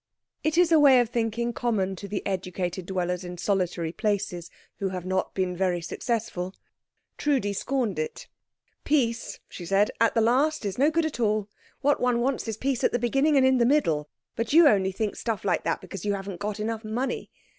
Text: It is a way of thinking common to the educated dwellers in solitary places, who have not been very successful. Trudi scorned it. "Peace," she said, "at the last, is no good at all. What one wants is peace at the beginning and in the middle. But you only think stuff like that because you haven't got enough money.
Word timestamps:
It 0.43 0.57
is 0.57 0.71
a 0.71 0.79
way 0.79 0.99
of 0.99 1.09
thinking 1.09 1.53
common 1.53 1.95
to 1.97 2.07
the 2.07 2.25
educated 2.25 2.87
dwellers 2.87 3.23
in 3.23 3.37
solitary 3.37 3.91
places, 3.91 4.49
who 4.79 4.89
have 4.89 5.05
not 5.05 5.35
been 5.35 5.55
very 5.55 5.79
successful. 5.79 6.55
Trudi 7.19 7.53
scorned 7.53 7.99
it. 7.99 8.27
"Peace," 8.83 9.39
she 9.47 9.63
said, 9.63 9.91
"at 10.01 10.15
the 10.15 10.19
last, 10.21 10.65
is 10.65 10.79
no 10.79 10.89
good 10.89 11.05
at 11.05 11.19
all. 11.19 11.49
What 11.81 12.01
one 12.01 12.19
wants 12.19 12.47
is 12.47 12.57
peace 12.57 12.83
at 12.83 12.91
the 12.93 12.97
beginning 12.97 13.37
and 13.37 13.45
in 13.45 13.59
the 13.59 13.63
middle. 13.63 14.09
But 14.35 14.53
you 14.53 14.67
only 14.67 14.91
think 14.91 15.17
stuff 15.17 15.45
like 15.45 15.63
that 15.65 15.81
because 15.81 16.03
you 16.03 16.15
haven't 16.15 16.39
got 16.39 16.59
enough 16.59 16.83
money. 16.83 17.29